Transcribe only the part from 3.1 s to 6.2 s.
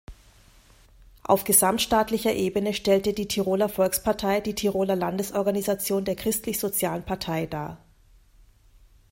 die Tiroler Volkspartei die Tiroler Landesorganisation der